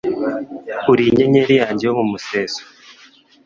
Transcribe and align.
Uri 0.91 1.03
inyenyeri 1.09 1.53
yanjye 1.61 1.83
yo 1.87 1.93
mumuseso 1.99 2.61